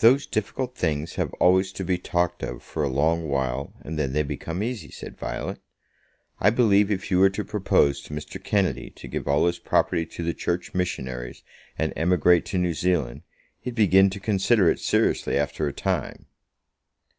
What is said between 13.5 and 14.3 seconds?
he'd begin to